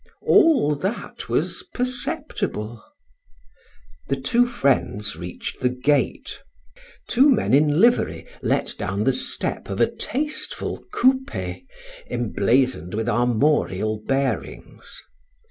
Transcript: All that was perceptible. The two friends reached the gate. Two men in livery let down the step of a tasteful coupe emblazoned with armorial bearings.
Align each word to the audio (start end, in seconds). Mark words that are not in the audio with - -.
All 0.23 0.73
that 0.77 1.29
was 1.29 1.61
perceptible. 1.75 2.83
The 4.07 4.15
two 4.15 4.47
friends 4.47 5.15
reached 5.15 5.59
the 5.59 5.69
gate. 5.69 6.41
Two 7.07 7.29
men 7.29 7.53
in 7.53 7.79
livery 7.79 8.25
let 8.41 8.73
down 8.79 9.03
the 9.03 9.13
step 9.13 9.69
of 9.69 9.79
a 9.79 9.85
tasteful 9.95 10.83
coupe 10.91 11.61
emblazoned 12.07 12.95
with 12.95 13.07
armorial 13.07 14.01
bearings. 14.03 15.03